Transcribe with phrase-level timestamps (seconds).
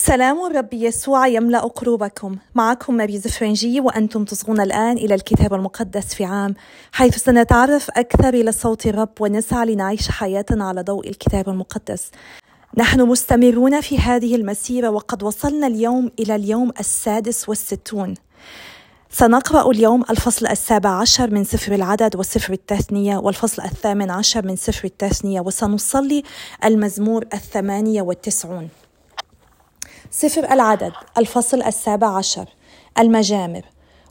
[0.00, 2.36] سلام الرب يسوع يملأ قلوبكم.
[2.54, 6.54] معكم ماري زفرنجي وأنتم تصغون الآن إلى الكتاب المقدس في عام.
[6.92, 12.10] حيث سنتعرف أكثر إلى صوت الرب ونسعى لنعيش حياتنا على ضوء الكتاب المقدس.
[12.76, 18.14] نحن مستمرون في هذه المسيرة وقد وصلنا اليوم إلى اليوم السادس والستون.
[19.10, 24.84] سنقرأ اليوم الفصل السابع عشر من سفر العدد وسفر التثنية والفصل الثامن عشر من سفر
[24.84, 26.22] التثنية وسنصلي
[26.64, 28.68] المزمور الثمانية والتسعون.
[30.10, 32.48] سفر العدد الفصل السابع عشر
[32.98, 33.62] المجامر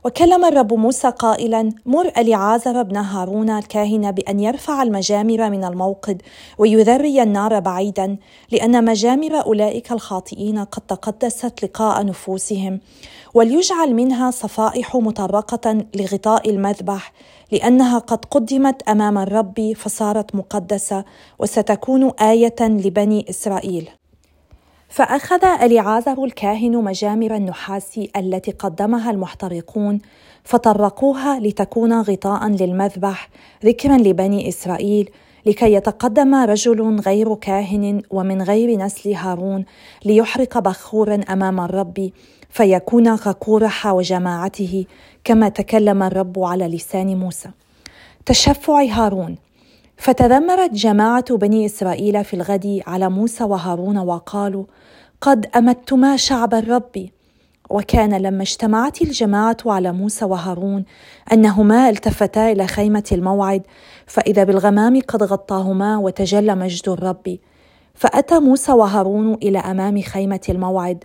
[0.06, 6.22] وكلم الرب موسى قائلا مر أليعازر بن هارون الكاهن بأن يرفع المجامر من الموقد
[6.58, 8.18] ويذري النار بعيدا
[8.52, 12.80] لأن مجامر أولئك الخاطئين قد تقدست لقاء نفوسهم
[13.34, 17.14] وليجعل منها صفائح مطرقة لغطاء المذبح
[17.52, 21.06] لأنها قد قدمت أمام الرب فصارت مقدسة
[21.40, 23.90] وستكون آية لبني إسرائيل.
[24.90, 30.00] فأخذ أليعازر الكاهن مجامر النحاس التي قدمها المحترقون
[30.44, 33.30] فطرقوها لتكون غطاء للمذبح
[33.66, 35.10] ذكرا لبني إسرائيل
[35.46, 39.66] لكي يتقدم رجل غير كاهن ومن غير نسل هارون
[40.06, 42.12] ليحرق بخورا أمام الرب
[42.50, 44.86] فيكون كقورح وجماعته
[45.24, 47.50] كما تكلم الرب على لسان موسى.
[48.26, 49.36] تشفع هارون.
[49.98, 54.64] فتذمرت جماعة بني إسرائيل في الغد على موسى وهارون وقالوا
[55.22, 57.10] قد امتما شعب الرب
[57.70, 60.86] وكان لما اجتمعت الجماعة على موسى وهارون
[61.34, 63.62] أنهما التفتا إلى خيمة الموعد
[64.06, 67.38] فإذا بالغمام قد غطاهما وتجلى مجد الرب.
[67.96, 71.04] فأتى موسى وهارون إلى أمام خيمة الموعد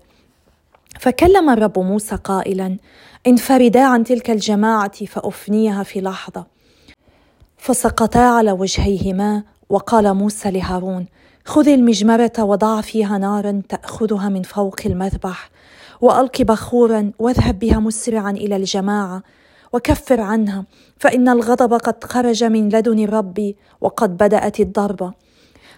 [1.00, 2.76] فكلم الرب موسى قائلا
[3.26, 6.46] انفردا عن تلك الجماعة فأفنيها في لحظة.
[7.58, 11.06] فسقطا على وجهيهما وقال موسى لهارون
[11.44, 15.50] خذ المجمرة وضع فيها نارا تأخذها من فوق المذبح
[16.00, 19.22] وألق بخورا واذهب بها مسرعا إلى الجماعة
[19.72, 20.64] وكفر عنها
[20.98, 25.12] فإن الغضب قد خرج من لدن الرب وقد بدأت الضربة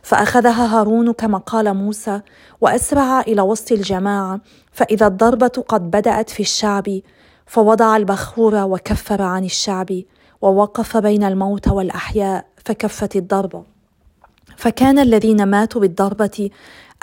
[0.03, 2.21] فأخذها هارون كما قال موسى
[2.61, 4.41] وأسرع إلى وسط الجماعة
[4.73, 7.01] فإذا الضربة قد بدأت في الشعب
[7.47, 10.03] فوضع البخور وكفر عن الشعب
[10.43, 13.74] ووقف بين الموت والأحياء فكفت الضربة
[14.57, 16.51] فكان الذين ماتوا بالضربة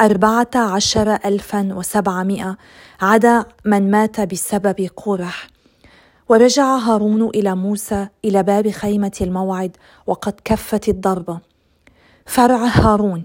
[0.01, 2.57] أربعة عشر ألفا وسبعمائة
[3.01, 5.47] عدا من مات بسبب قرح.
[6.29, 11.39] ورجع هارون إلى موسى إلى باب خيمة الموعد وقد كفت الضربة
[12.25, 13.23] فرع هارون.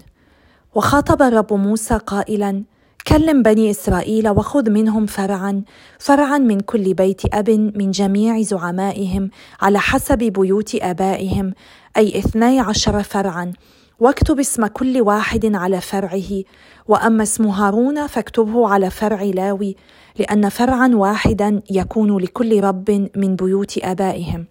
[0.75, 2.63] وخاطب الرب موسى قائلا
[3.07, 5.63] كلم بني إسرائيل وخذ منهم فرعا.
[5.99, 9.29] فرعا من كل بيت أب من جميع زعمائهم
[9.61, 11.53] على حسب بيوت آبائهم
[11.97, 13.53] أي اثني عشر فرعا.
[13.99, 16.43] واكتب اسم كل واحد على فرعه
[16.87, 19.75] وأما اسم هارون فاكتبه على فرع لاوي
[20.19, 24.45] لأن فرعا واحدا يكون لكل رب من بيوت آبائهم.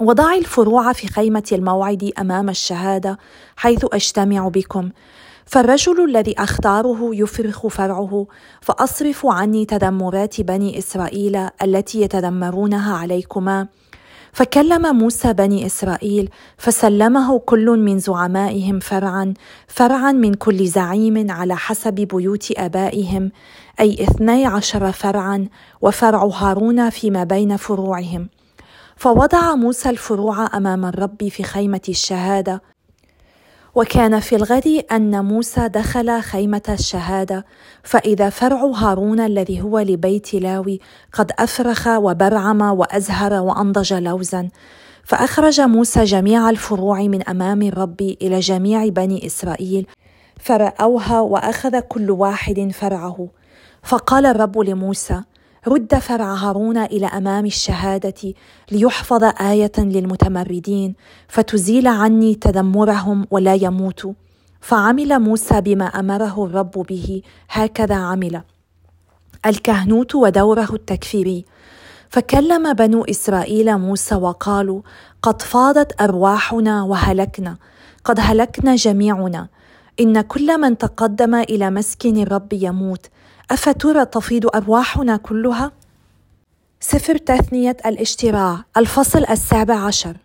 [0.00, 3.18] وضعي الفروع في خيمة الموعد أمام الشهادة
[3.56, 4.90] حيث أجتمع بكم.
[5.44, 8.26] فالرجل الذي أختاره يفرخ فرعه
[8.60, 13.68] فأصرف عني تذمرات بني إسرائيل التي يتذمرونها عليكما.
[14.32, 19.34] فكلم موسى بني إسرائيل فسلمه كل من زعمائهم فرعا
[19.68, 23.30] فرعا من كل زعيم على حسب بيوت آبائهم
[23.80, 25.48] أي اثني عشر فرعا
[25.80, 28.28] وفرع هارون فيما بين فروعهم.
[28.96, 32.62] فوضع موسى الفروع أمام الرب في خيمة الشهادة
[33.74, 37.46] وكان في الغد أن موسى دخل خيمة الشهادة
[37.82, 40.80] فإذا فرع هارون الذي هو لبيت لاوي
[41.12, 44.48] قد أفرخ وبرعم وأزهر وأنضج لوزا.
[45.04, 49.86] فأخرج موسى جميع الفروع من أمام الرب إلى جميع بني إسرائيل
[50.40, 53.28] فرأوها وأخذ كل واحد فرعه.
[53.82, 55.22] فقال الرب لموسى
[55.68, 58.34] رد فرع هارون إلى أمام الشهادة
[58.72, 60.94] ليحفظ آية للمتمردين
[61.28, 64.12] فتزيل عني تذمرهم ولا يموتوا
[64.60, 68.42] فعمل موسى بما أمره الرب به هكذا عمل.
[69.46, 71.44] الكهنوت ودوره التكفيري.
[72.08, 74.82] فكلم بنو إسرائيل موسى وقالوا
[75.22, 77.56] قد فاضت أرواحنا وهلكنا
[78.04, 79.48] قد هلكنا جميعنا.
[80.00, 83.06] إن كل من تقدم إلى مسكن الرب يموت
[83.50, 85.72] أفترى تفيض أرواحنا كلها؟
[86.80, 90.16] سفر تثنية الاشتراع الفصل السابع عشر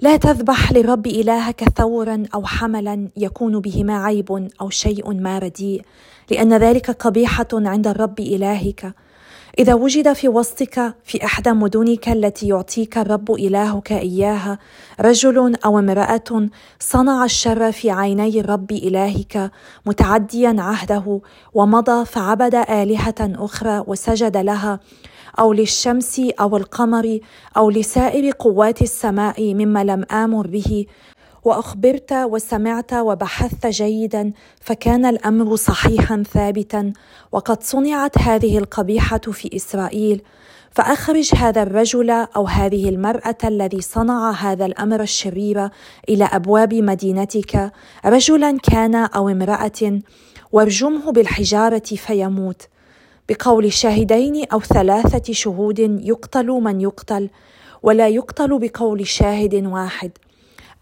[0.00, 5.82] لا تذبح لرب إلهك ثورا أو حملا يكون بهما عيب أو شيء ما رديء
[6.30, 8.94] لأن ذلك قبيحة عند الرب إلهك
[9.58, 14.58] إذا وجد في وسطك في احدى مدنك التي يعطيك الرب إلهك إياها
[15.00, 16.48] رجل أو امرأة
[16.80, 19.50] صنع الشر في عيني الرب إلهك
[19.86, 21.20] متعديا عهده
[21.54, 24.80] ومضى فعبد آلهة أخرى وسجد لها
[25.38, 27.18] أو للشمس أو القمر
[27.56, 30.86] أو لسائر قوات السماء مما لم أمر به
[31.44, 36.92] وأخبرت وسمعت وبحثت جيدا فكان الأمر صحيحا ثابتا.
[37.32, 40.22] وقد صنعت هذه القبيحة في إسرائيل.
[40.70, 45.68] فأخرج هذا الرجل أو هذه المرأة الذي صنع هذا الأمر الشرير
[46.08, 47.72] إلى أبواب مدينتك.
[48.06, 50.00] رجلا كان أو امرأة.
[50.52, 52.62] وارجمه بالحجارة فيموت.
[53.28, 57.30] بقول شاهدين أو ثلاثة شهود يقتل من يقتل.
[57.82, 60.10] ولا يقتل بقول شاهد واحد.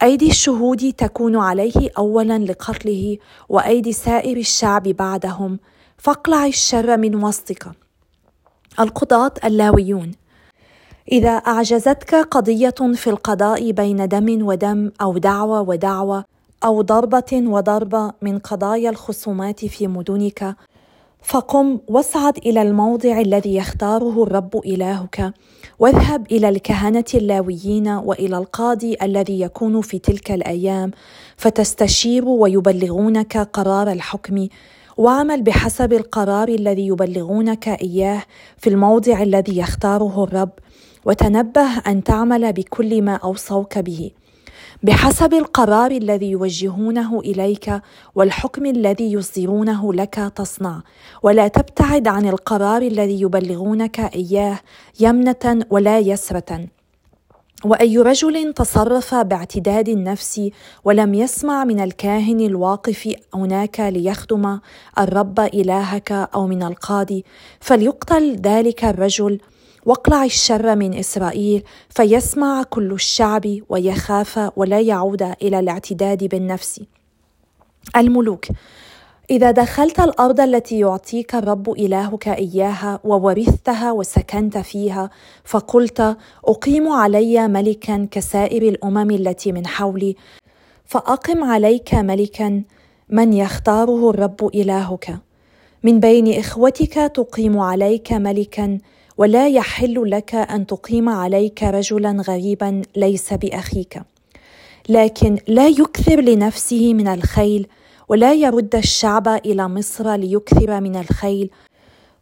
[0.03, 3.19] أيدي الشهود تكون عليه اولا لقتله
[3.49, 5.59] وأيدي سائر الشعب بعدهم
[5.97, 7.67] فاقلع الشر من وسطك.
[8.81, 10.13] القضاة اللاويون.
[11.13, 16.25] إذا أعجزتك قضية في القضاء بين دم ودم أو دعوة ودعوة
[16.65, 20.57] أو ضربة وضربة من قضايا الخصومات في مدنك
[21.23, 25.35] فقم واصعد إلى الموضع الذي يختاره الرب إلهك.
[25.83, 30.91] واذهب إلى الكهنة اللاويين وإلى القاضي الذي يكون في تلك الأيام
[31.37, 34.49] فتستشير ويبلغونك قرار الحكم.
[34.97, 38.23] واعمل بحسب القرار الذي يبلغونك إياه
[38.59, 40.51] في الموضع الذي يختاره الرب
[41.05, 44.11] وتنبه أن تعمل بكل ما أوصوك به.
[44.85, 47.81] بحسب القرار الذي يوجهونه إليك
[48.15, 50.83] والحكم الذي يصدرونه لك تصنع.
[51.23, 54.59] ولا تبتعد عن القرار الذي يبلغونك إياه
[55.01, 56.67] يمنة ولا يسرة.
[57.65, 60.51] وأي رجل تصرف باعتداد النفس
[60.85, 64.59] ولم يسمع من الكاهن الواقف هناك ليخدم
[64.99, 67.25] الرب إلهك أو من القاضي
[67.61, 69.39] فليقتل ذلك الرجل
[69.87, 76.81] واقلع الشر من إسرائيل فيسمع كل الشعب ويخاف ولا يعود إلى الاعتداد بالنفس.
[77.97, 78.47] الملوك
[79.31, 85.11] إذا دخلت الأرض التي يعطيك الرب إلهك إياها وورثتها وسكنت فيها
[85.45, 90.17] فقلت أقيم علي ملكا كسائر الأمم التي من حولي
[90.85, 92.63] فأقم عليك ملكا
[93.09, 95.19] من يختاره الرب إلهك.
[95.83, 98.79] من بين إخوتك تقيم عليك ملكا
[99.19, 104.03] ولا يحل لك أن تقيم عليك رجلا غريبا ليس بأخيك.
[104.89, 107.67] لكن لا يكثر لنفسه من الخيل
[108.09, 111.51] ولا يرد الشعب إلى مصر ليكثر من الخيل.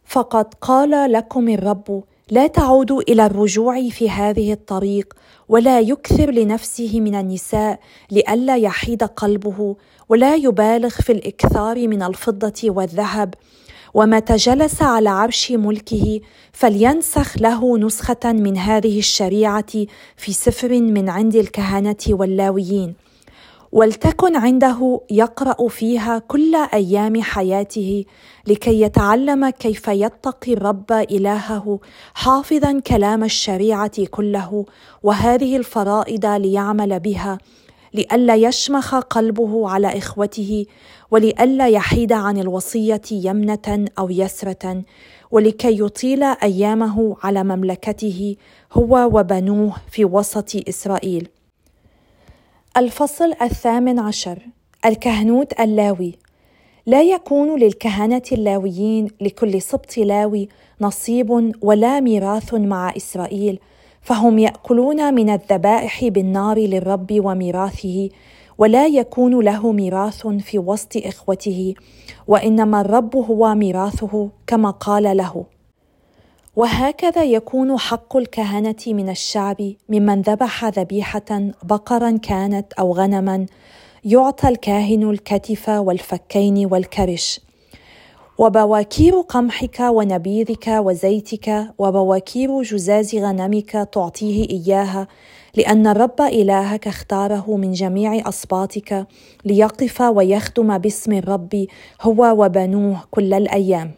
[0.05, 5.13] فقد قال لكم الرب لا تعودوا إلى الرجوع في هذه الطريق
[5.49, 7.79] ولا يكثر لنفسه من النساء
[8.11, 9.75] لئلا يحيد قلبه
[10.09, 13.33] ولا يبالغ في الإكثار من الفضة والذهب.
[13.93, 16.19] ومتى جلس على عرش ملكه
[16.53, 19.73] فلينسخ له نسخة من هذه الشريعة
[20.17, 22.95] في سفر من عند الكهنة واللاويين.
[23.71, 28.05] ولتكن عنده يقرأ فيها كل أيام حياته
[28.47, 31.79] لكي يتعلم كيف يتقي الرب إلهه
[32.13, 34.65] حافظا كلام الشريعة كله
[35.03, 37.37] وهذه الفرائض ليعمل بها
[37.93, 40.65] لئلا يشمخ قلبه على إخوته
[41.11, 44.81] ولئلا يحيد عن الوصية يمنة أو يسرة
[45.31, 48.35] ولكي يطيل أيامه على مملكته
[48.73, 51.27] هو وبنوه في وسط إسرائيل.
[52.77, 54.39] الفصل الثامن عشر.
[54.85, 56.15] الكهنوت اللاوي.
[56.85, 60.49] لا يكون للكهنة اللاويين لكل سبط لاوي
[60.81, 63.59] نصيب ولا ميراث مع إسرائيل
[64.01, 68.09] فهم يأكلون من الذبائح بالنار للرب وميراثه
[68.61, 71.73] ولا يكون له ميراث في وسط إخوته
[72.27, 75.45] وإنما الرب هو ميراثه كما قال له.
[76.55, 83.45] وهكذا يكون حق الكهنة من الشعب ممن ذبح ذبيحة بقرا كانت أو غنما
[84.05, 87.41] يعطى الكاهن الكتف والفكين والكرش.
[88.37, 95.07] وبواكير قمحك ونبيذك وزيتك وبواكير جزاز غنمك تعطيه إياها
[95.55, 99.07] لأن الرب إلهك اختاره من جميع اسباطك
[99.45, 101.65] ليقف ويخدم باسم الرب
[102.01, 103.91] هو وبنوه كل الأيام.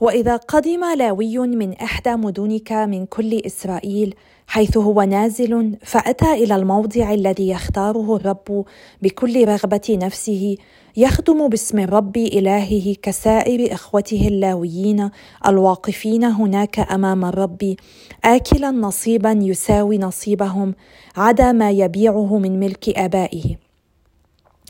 [0.00, 4.14] وإذا قدم لاوي من إحدى مدنك من كل إسرائيل
[4.50, 8.64] حيث هو نازل فأتى إلى الموضع الذي يختاره الرب
[9.02, 10.56] بكل رغبة نفسه
[10.96, 15.10] يخدم باسم الرب إلهه كسائر إخوته اللاويين
[15.46, 17.76] الواقفين هناك أمام الرب
[18.24, 20.74] اكلا نصيبا يساوي نصيبهم
[21.16, 23.56] عدا ما يبيعه من ملك آبائه.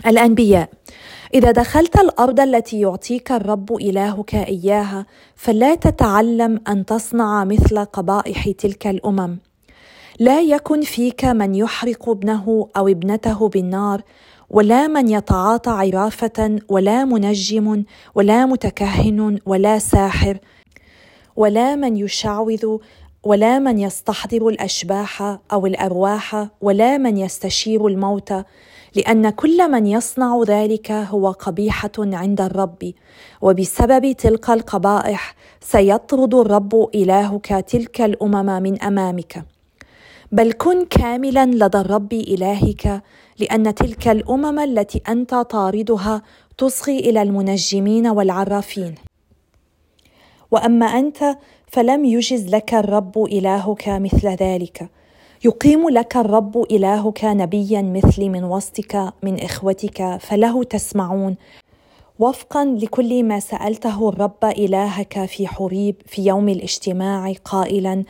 [0.07, 0.69] الأنبياء
[1.35, 8.87] إذا دخلت الأرض التي يعطيك الرب إلهك إياها فلا تتعلم أن تصنع مثل قبائح تلك
[8.87, 9.50] الأمم.
[10.21, 14.03] لا يكن فيك من يحرق ابنه أو ابنته بالنار
[14.50, 17.85] ولا من يتعاطى عرافة ولا منجم
[18.15, 20.39] ولا متكهن ولا ساحر
[21.37, 22.77] ولا من يشعوذ
[23.25, 28.45] ولا من يستحضر الأشباح أو الأرواح ولا من يستشير الموتى
[28.95, 32.93] لأن كل من يصنع ذلك هو قبيحة عند الرب
[33.43, 39.60] وبسبب تلك القبائح سيطرد الرب إلهك تلك الأمم من أمامك.
[40.33, 43.03] بل كن كاملا لدى الرب إلهك
[43.39, 46.23] لأن تلك الأمم التي أنت طاردها
[46.59, 48.95] تصغي إلى المنجمين والعرافين.
[50.51, 54.89] وأما أنت فلم يجز لك الرب إلهك مثل ذلك.
[55.45, 61.37] يقيم لك الرب إلهك نبيا مثلي من وسطك من إخوتك فله تسمعون.
[62.19, 68.05] وفقا لكل ما سألته الرب إلهك في حريب في يوم الاجتماع قائلا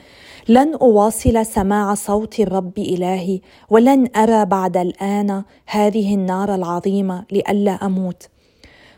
[0.51, 3.41] لن أواصل سماع صوت الرب إلهي
[3.71, 8.29] ولن أرى بعد الآن هذه النار العظيمة لئلا أموت.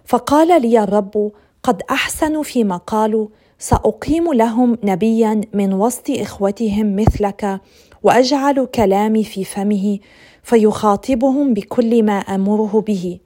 [0.05, 1.33] فقال لي الرب
[1.63, 3.29] قد احسنوا فيما قالوا
[3.59, 7.61] سأقيم لهم نبيا من وسط إخوتهم مثلك
[8.03, 9.99] وأجعل كلامي في فمه
[10.43, 13.19] فيخاطبهم بكل ما أمره به.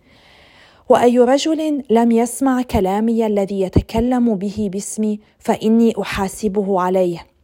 [0.89, 7.36] وأي رجل لم يسمع كلامي الذي يتكلم به باسمي فإني أحاسبه عليه.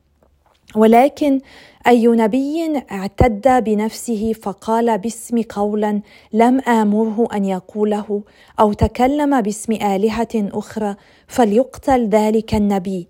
[0.76, 1.41] ولكن
[1.87, 6.00] أي نبي اعتد بنفسه فقال باسم قولا
[6.33, 8.23] لم آمره أن يقوله
[8.61, 13.09] أو تكلم باسم آلهة أخرى فليقتل ذلك النبي.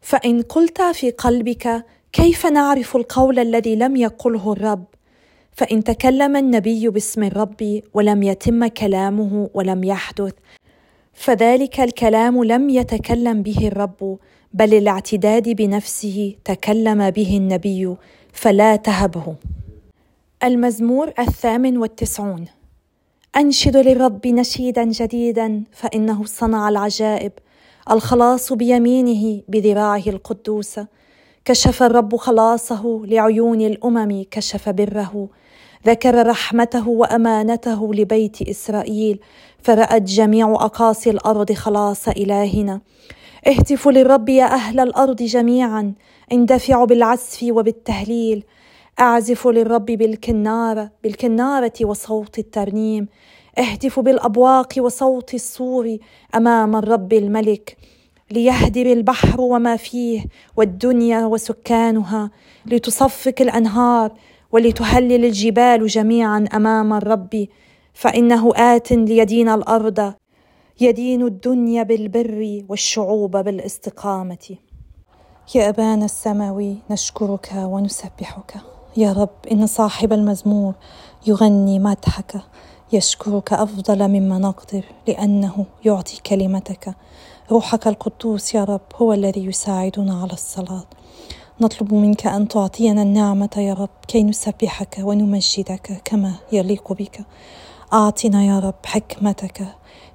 [0.00, 4.84] فإن قلت في قلبك كيف نعرف القول الذي لم يقله الرب؟
[5.52, 10.32] فإن تكلم النبي باسم الرب ولم يتم كلامه ولم يحدث
[11.12, 14.18] فذلك الكلام لم يتكلم به الرب
[14.54, 17.96] بل الاعتداد بنفسه تكلم به النبي
[18.32, 19.34] فلا تهبه.
[20.44, 22.44] المزمور الثامن والتسعون.
[23.36, 27.32] أنشد للرب نشيدا جديدا فإنه صنع العجائب
[27.90, 30.86] الخلاص بيمينه بذراعه القدوسه
[31.44, 35.28] كشف الرب خلاصه لعيون الأمم كشف بره.
[35.86, 39.20] ذكر رحمته وأمانته لبيت إسرائيل
[39.62, 42.80] فرأت جميع أقاصي الأرض خلاص إلهنا.
[43.46, 45.94] اهتفوا للرب يا أهل الأرض جميعا
[46.32, 48.44] اندفعوا بالعزف وبالتهليل.
[49.00, 53.08] اعزفوا للرب بالكنارة بالكنارة وصوت الترنيم.
[53.58, 55.96] اهتفوا بالأبواق وصوت الصور
[56.34, 57.76] أمام الرب الملك.
[58.30, 60.24] ليهدر البحر وما فيه
[60.56, 62.30] والدنيا وسكانها.
[62.66, 64.12] لتصفق الأنهار
[64.52, 67.46] ولتهلل الجبال جميعا أمام الرب.
[67.94, 70.14] فإنه آت ليدين الأرض.
[70.80, 74.56] يدين الدنيا بالبر والشعوب بالاستقامة.
[75.54, 78.54] يا أبانا السماوي نشكرك ونسبحك.
[78.96, 80.74] يا رب إن صاحب المزمور
[81.26, 82.40] يغني مدحك.
[82.92, 86.94] يشكرك أفضل مما نقدر لأنه يعطي كلمتك.
[87.50, 90.84] روحك القدوس يا رب هو الذي يساعدنا على الصلاة.
[91.60, 97.20] نطلب منك أن تعطينا النعمة يا رب كي نسبحك ونمجدك كما يليق بك.
[97.92, 99.66] أعطنا يا رب حكمتك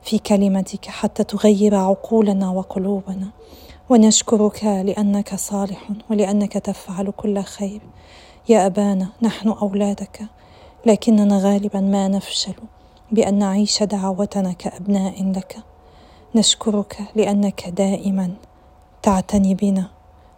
[0.10, 3.28] في كلمتك حتى تغير عقولنا وقلوبنا.
[3.90, 7.82] ونشكرك لأنك صالح ولأنك تفعل كل خير.
[8.50, 10.22] يا أبانا نحن أولادك
[10.86, 12.54] لكننا غالبا ما نفشل
[13.12, 15.58] بأن نعيش دعوتنا كأبناء لك.
[16.36, 18.32] نشكرك لأنك دائما
[19.02, 19.90] تعتني بنا.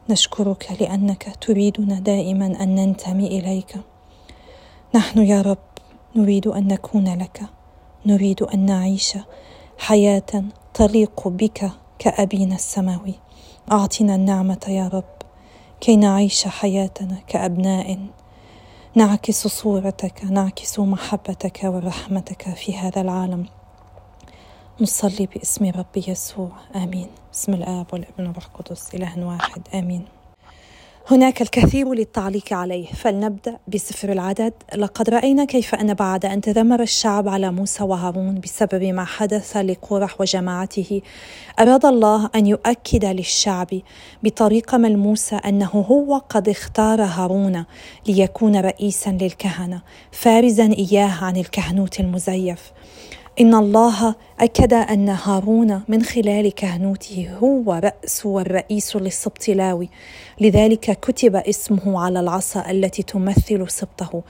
[0.09, 3.75] نشكرك لأنك تريدنا دائما أن ننتمي إليك.
[4.95, 5.57] نحن يا رب
[6.15, 7.41] نريد أن نكون لك.
[8.05, 9.17] نريد أن نعيش
[9.81, 13.13] حياة تليق بك كأبينا السماوي.
[13.71, 15.13] أعطنا النعمة يا رب
[15.79, 18.07] كي نعيش حياتنا كأبناء.
[18.95, 23.45] نعكس صورتك نعكس محبتك ورحمتك في هذا العالم.
[24.81, 27.07] نصلي باسم رب يسوع آمين.
[27.33, 30.05] بسم الآب والابن والروح القدس إله واحد آمين.
[31.09, 34.53] هناك الكثير للتعليق عليه فلنبدأ بسفر العدد.
[34.75, 40.21] لقد رأينا كيف أن بعد أن تذمر الشعب على موسى وهارون بسبب ما حدث لقورح
[40.21, 41.01] وجماعته
[41.59, 43.67] أراد الله أن يؤكد للشعب
[44.23, 47.65] بطريقه ملموسه أنه هو قد اختار هارون
[48.07, 49.81] ليكون رئيسا للكهنة
[50.11, 52.71] فارزا إياه عن الكهنوت المزيف.
[53.39, 59.49] إن الله أكد أن هارون من خلال كهنوته هو رأس والرئيس للسبط
[60.41, 64.23] لذلك كتب اسمه على العصا التي تمثل سبطه.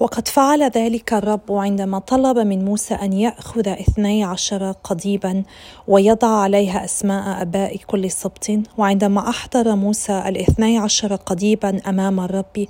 [0.00, 5.42] وقد فعل ذلك الرب عندما طلب من موسى أن يأخذ اثني عشر قضيبا
[5.88, 8.50] ويضع عليها أسماء أباء كل سبط.
[8.78, 12.66] وعندما أحضر موسى الاثني عشر قضيبا أمام الرب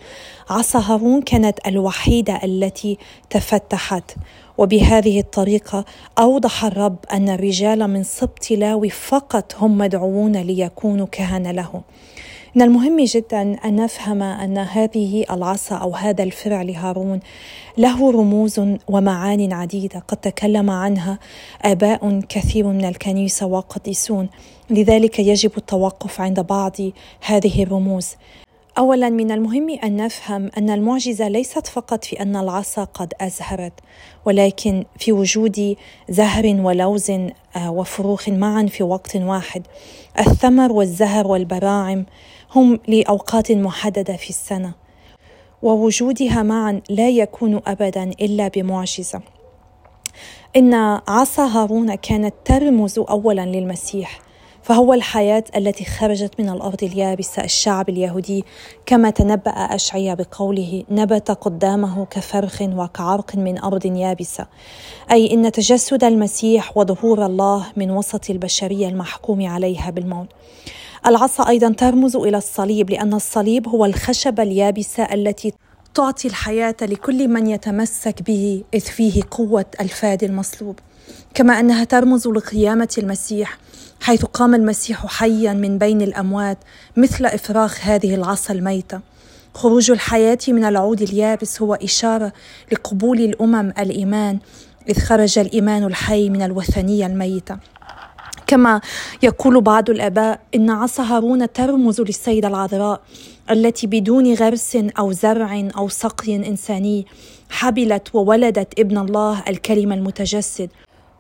[0.51, 2.99] عصا هارون كانت الوحيدة التي
[3.31, 4.15] تفتحت.
[4.59, 5.85] وبهذه الطريقة
[6.19, 11.83] أوضح الرب أن الرجال من سبط لاوي فقط هم مدعوون ليكونوا كهنة له
[12.55, 17.21] من المهم جدا أن نفهم أن هذه العصا أو هذا الفرع لهارون
[17.79, 19.99] له رموز ومعان عديدة.
[20.09, 21.19] قد تكلم عنها
[21.63, 24.29] آباء كثير من الكنيسة وقديسون.
[24.71, 26.77] لذلك يجب التوقف عند بعض
[27.21, 28.17] هذه الرموز.
[28.79, 33.73] اولا من المهم أن نفهم أن المعجزة ليست فقط في أن العصا قد أزهرت
[34.25, 35.77] ولكن في وجود
[36.09, 39.63] زهر ولوز آه، وفروخ معا في وقت واحد.
[40.19, 42.07] الثمر والزهر والبراعم
[42.55, 44.73] هم لأوقات محددة في السنة
[45.63, 49.21] ووجودها معا لا يكون ابدا إلا بمعجزة.
[50.57, 50.75] إن
[51.09, 54.21] عصا هارون كانت ترمز اولا للمسيح
[54.63, 58.45] فهو الحياة التي خرجت من الأرض اليابسة الشعب اليهودي
[58.87, 64.47] كما تنبأ أشعيا بقوله نبت قدامه كفرخ وكعرق من أرض يابسة
[65.11, 70.29] أي إن تجسد المسيح وظهور الله من وسط البشرية المحكوم عليها بالموت.
[71.07, 75.53] العصا أيضا ترمز إلى الصليب لأن الصليب هو الخشبه اليابسة التي
[75.95, 80.79] تعطي الحياة لكل من يتمسك به إذ فيه قوة الفاد المصلوب.
[81.35, 83.59] كما أنها ترمز لقيامة المسيح
[84.01, 86.59] حيث قام المسيح حيا من بين الأموات
[86.97, 89.01] مثل افراغ هذه العصا الميتة.
[89.55, 92.33] خروج الحياة من العود اليابس هو إشارة
[92.73, 94.39] لقبول الأمم الإيمان
[94.89, 97.57] إذ خرج الإيمان الحي من الوثنية الميتة.
[98.47, 98.81] كما
[99.23, 103.01] يقول بعض الآباء إن عصا هارون ترمز للسيده العذراء
[103.51, 107.07] التي بدون غرس أو زرع أو سقي إنساني
[107.51, 110.71] حبلت وولدت ابن الله الكلمة المتجسد.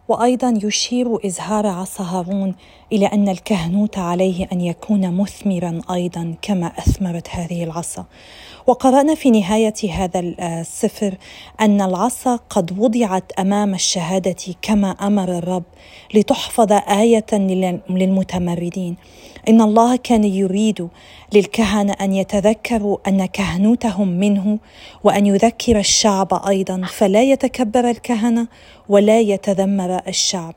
[0.08, 2.54] وأيضا يشير ازهار عصا هارون
[2.92, 8.04] إلى أن الكهنوت عليه أن يكون مثمرا أيضا كما أثمرت هذه العصا.
[8.66, 11.14] وقرأنا في نهاية هذا السفر
[11.60, 15.62] أن العصا قد وضعت أمام الشهادة كما أمر الرب
[16.14, 17.26] لتحفظ آية
[17.90, 18.96] للمتمردين.
[19.48, 20.88] إن الله كان يريد
[21.32, 24.58] للكهنة أن يتذكروا أن كهنوتهم منه
[25.04, 28.48] وأن يذكر الشعب أيضا فلا يتكبر الكهنة
[28.88, 30.54] ولا يتذمر الشعب.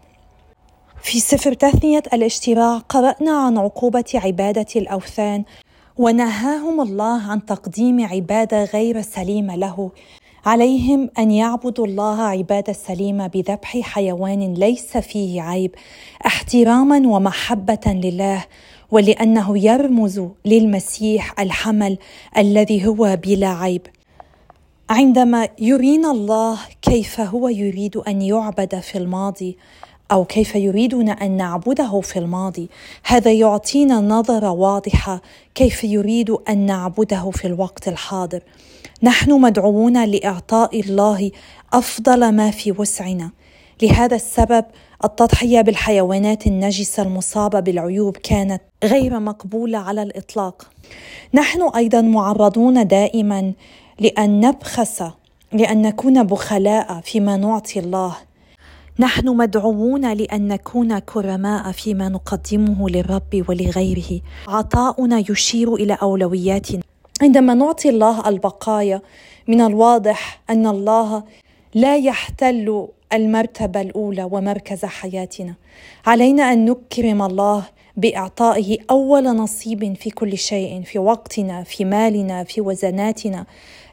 [1.02, 5.44] في سفر تثنية الاشتراع قرأنا عن عقوبة عبادة الأوثان
[5.98, 9.92] ونهاهم الله عن تقديم عباده غير سليمة له.
[10.46, 15.76] عليهم أن يعبدوا الله عباده سليمه بذبح حيوان ليس فيه عيب
[16.26, 18.46] احتراما ومحبة لله
[18.92, 21.98] ولأنه يرمز للمسيح الحمل
[22.38, 23.88] الذي هو بلا عيب.
[24.90, 29.58] عندما يرينا الله كيف هو يريد أن يعبد في الماضي
[30.12, 32.70] أو كيف يريدنا أن نعبده في الماضي
[33.04, 35.22] هذا يعطينا نظرة واضحة
[35.56, 38.40] كيف يريد أن نعبده في الوقت الحاضر.
[39.04, 41.32] نحن مدعوون لإعطاء الله
[41.74, 43.32] أفضل ما في وسعنا.
[43.82, 44.66] لهذا السبب
[45.04, 50.72] التضحية بالحيوانات النجسة المصابة بالعيوب كانت غير مقبولة على الإطلاق.
[51.34, 53.54] نحن أيضا معرضون دائما
[54.00, 55.04] لأن نبخس
[55.52, 58.16] لأن نكون بخلاء فيما نعطي الله.
[59.00, 64.22] نحن مدعوون لأن نكون كرماء فيما نقدمه للرب ولغيره.
[64.48, 66.82] عطاؤنا يشير إلى اولوياتنا
[67.22, 69.02] عندما نعطي الله البقايا
[69.48, 71.24] من الواضح أن الله
[71.74, 75.54] لا يحتل المرتبة الأولى ومركز حياتنا.
[76.06, 77.64] علينا أن نكرم الله
[77.98, 83.46] بإعطائه أول نصيب في كل شيء في وقتنا في مالنا في وزناتنا.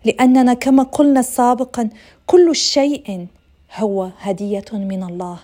[0.05, 1.89] لأننا كما قلنا سابقا
[2.27, 3.27] كل شيء
[3.77, 5.39] هو هدية من الله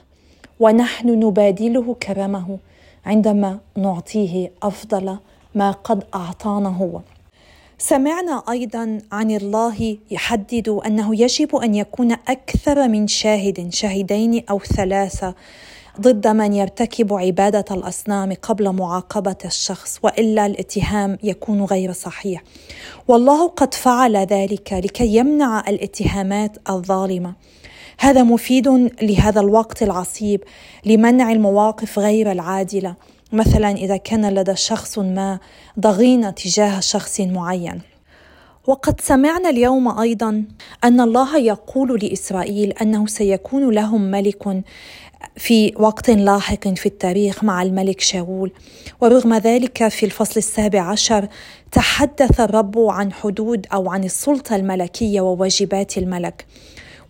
[0.61, 2.59] ونحن نبادله كرمه
[3.07, 5.17] عندما نعطيه أفضل
[5.55, 7.01] ما قد اعطانا هو
[7.79, 15.35] سمعنا أيضا عن الله يحدد أنه يجب أن يكون أكثر من شاهد شاهدين أو ثلاثة.
[16.01, 22.43] ضد من يرتكب عبادة الأصنام قبل معاقبة الشخص وإلا الاتهام يكون غير صحيح.
[23.09, 27.35] والله قد فعل ذلك لكي يمنع الاتهامات الظالمة.
[28.01, 28.69] هذا مفيد
[29.03, 30.45] لهذا الوقت العصيب
[30.85, 32.95] لمنع المواقف غير العادلة.
[33.33, 35.39] مثلا إذا كان لدى شخص ما
[35.81, 37.81] ضغينة تجاه شخص معين.
[38.67, 40.45] وقد سمعنا اليوم أيضا
[40.85, 44.63] أن الله يقول لإسرائيل أنه سيكون لهم ملك
[45.37, 48.53] في وقت لاحق في التاريخ مع الملك شاول.
[49.01, 51.29] ورغم ذلك في الفصل السابع عشر
[51.73, 56.47] تحدث الرب عن حدود أو عن السلطة الملكية وواجبات الملك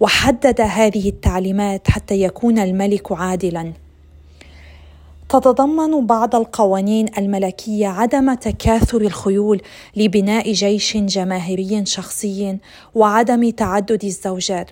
[0.01, 3.73] وحدد هذه التعليمات حتى يكون الملك عادلا.
[5.29, 9.61] تتضمن بعض القوانين الملكية عدم تكاثر الخيول
[9.97, 12.59] لبناء جيش جماهيري شخصي
[12.95, 14.71] وعدم تعدد الزوجات.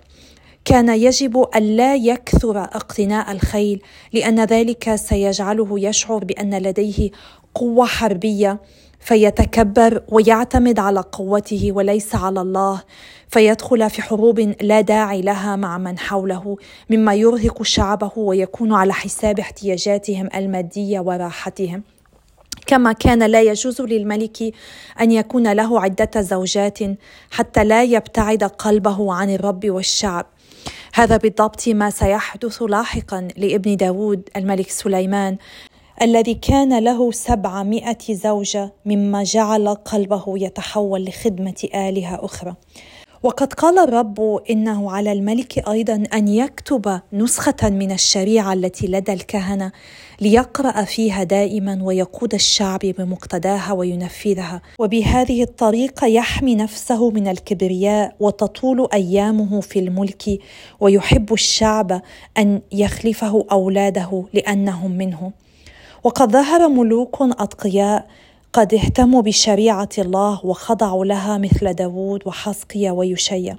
[0.67, 3.81] كان يجب الا يكثر اقتناء الخيل
[4.13, 7.09] لأن ذلك سيجعله يشعر بأن لديه
[7.55, 8.59] قوة حربية
[8.99, 12.81] فيتكبر ويعتمد على قوته وليس على الله
[13.29, 16.57] فيدخل في حروب لا داعي لها مع من حوله
[16.89, 21.83] مما يرهق شعبه ويكون على حساب احتياجاتهم المادية وراحتهم.
[22.65, 24.53] كما كان لا يجوز للملك
[25.01, 26.79] أن يكون له عدة زوجات
[27.31, 30.25] حتى لا يبتعد قلبه عن الرب والشعب.
[30.93, 35.37] هذا بالضبط ما سيحدث لاحقا لابن داود الملك سليمان
[36.01, 42.55] الذي كان له سبعمائة زوجة مما جعل قلبه يتحول لخدمة آلهة أخرى.
[43.23, 49.71] وقد قال الرب إنه على الملك أيضا أن يكتب نسخة من الشريعة التي لدى الكهنة
[50.21, 54.61] ليقرأ فيها دائما ويقود الشعب بمقتداها وينفذها.
[54.79, 60.39] وبهذه الطريقة يحمي نفسه من الكبرياء وتطول أيامه في الملك
[60.79, 62.01] ويحب الشعب
[62.37, 65.31] أن يخلفه أولاده لأنهم منه.
[66.03, 68.07] وقد ظهر ملوك أتقياء
[68.57, 73.57] قد اهتموا بشريعة الله وخضعوا لها مثل داود وحسقيا ويشيا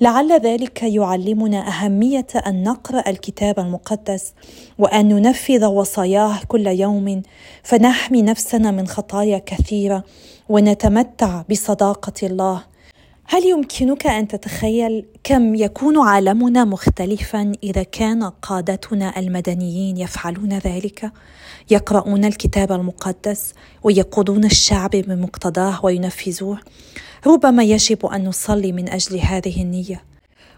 [0.00, 4.32] لعل ذلك يعلمنا أهمية أن نقرأ الكتاب المقدس
[4.78, 7.22] وأن ننفذ وصاياه كل يوم
[7.62, 10.04] فنحمي نفسنا من خطايا كثيرة
[10.48, 12.62] ونتمتع بصداقة الله.
[13.28, 21.12] هل يمكنك أن تتخيل كم يكون عالمنا مختلفا إذا كان قادتنا المدنيين يفعلون ذلك؟
[21.70, 26.58] يقرؤون الكتاب المقدس ويقودون الشعب بمقتضاه وينفذوه.
[27.26, 30.02] ربما يجب أن نصلي من أجل هذه النية.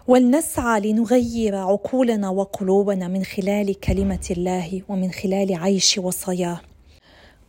[0.07, 6.61] ولنسعى لنغير عقولنا وقلوبنا من خلال كلمة الله ومن خلال عيش وصاياه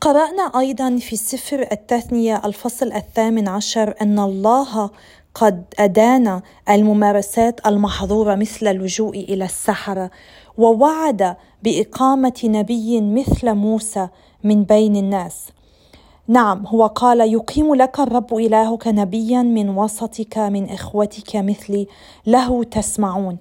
[0.00, 4.90] قرأنا أيضا في سفر التثنية الفصل الثامن عشر أن الله
[5.34, 10.10] قد أدان الممارسات المحظورة مثل اللجوء إلى السحرة
[10.58, 14.08] ووعد بإقامة نبي مثل موسى
[14.44, 15.46] من بين الناس.
[16.28, 21.86] نعم هو قال يقيم لك الرب إلهك نبيا من وسطك من إخوتك مثلي
[22.26, 23.38] له تسمعون.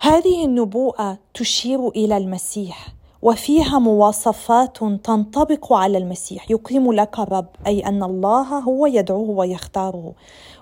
[0.00, 2.95] هذه النبوءة تشير إلى المسيح.
[3.22, 10.12] وفيها مواصفات تنطبق على المسيح يقيم لك الرب أي أن الله هو يدعوه ويختاره.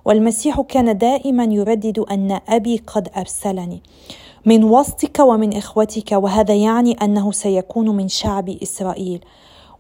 [0.05, 3.83] والمسيح كان دائما يردد أن أبي قد أرسلني.
[4.47, 9.25] من وسطك ومن إخوتك وهذا يعني أنه سيكون من شعب إسرائيل.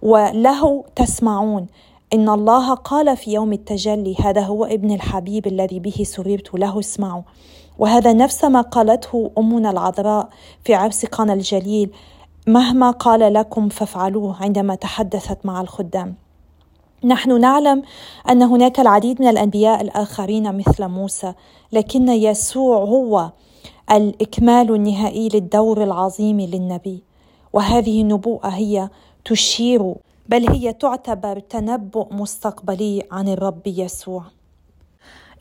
[0.03, 1.67] وله تسمعون
[2.15, 7.23] إن الله قال في يوم التجلي هذا هو ابن الحبيب الذي به سررت له اسمعوا.
[7.79, 10.29] وهذا نفس ما قالته أمنا العذراء
[10.65, 11.91] في عرس قنا الجليل
[12.47, 16.15] مهما قال لكم فافعلوه عندما تحدثت مع الخدام.
[17.05, 17.83] نحن نعلم
[18.31, 21.35] أن هناك العديد من الأنبياء الآخرين مثل موسى
[21.73, 23.31] لكن يسوع هو
[23.91, 27.03] الإكمال النهائي للدور العظيم للنبي.
[27.53, 28.89] وهذه النبوءة هي
[29.25, 29.95] تشير
[30.29, 34.25] بل هي تعتبر تنبؤ مستقبلي عن الرب يسوع.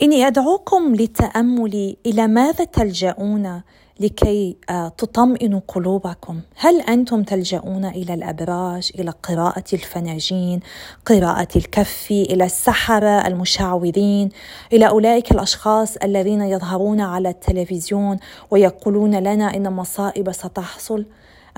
[0.01, 3.61] إني أدعوكم للتأمل إلى ماذا تلجؤون
[3.99, 6.39] لكي آه، تطمئنوا قلوبكم.
[6.55, 10.59] هل أنتم تلجؤون إلى الأبراج إلى قراءة الفناجين
[11.05, 14.29] قراءة الكف إلى السحرة المشعوذين
[14.73, 18.17] إلى أولئك الأشخاص الذين يظهرون على التلفزيون
[18.51, 21.05] ويقولون لنا إن مصائب ستحصل؟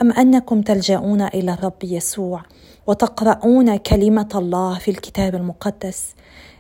[0.02, 2.42] أم أنكم تلجؤون إلى الرب يسوع
[2.88, 6.16] وتقرؤون كلمة الله في الكتاب المقدس؟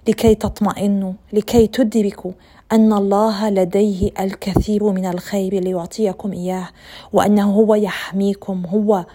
[0.07, 2.31] لكي تطمئنوا لكي تدركوا
[2.71, 6.69] أن الله لديه الكثير من الخير ليعطيكم إياه
[7.13, 9.05] وأنه هو يحميكم هو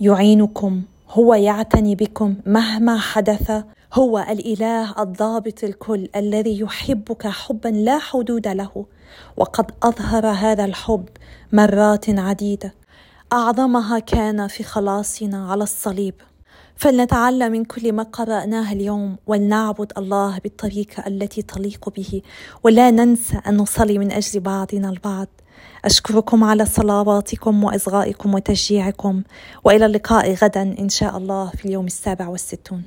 [0.00, 3.64] يعينكم هو يعتني بكم مهما حدث.
[3.94, 8.86] هو الإله الضابط الكل الذي يحبك حبا لا حدود له.
[9.36, 11.08] وقد أظهر هذا الحب
[11.52, 12.74] مرات عديدة.
[13.32, 16.14] أعظمها كان في خلاصنا على الصليب.
[16.76, 22.22] فلنتعلم من كل ما قرأناه اليوم ولنعبد الله بالطريقة التي تليق به
[22.64, 25.28] ولا ننسى أن نصلي من أجل بعضنا البعض.
[25.84, 29.22] أشكركم على صلواتكم وإصغائكم وتشجيعكم
[29.64, 32.82] وإلى اللقاء غدا إن شاء الله في اليوم السابع والستون.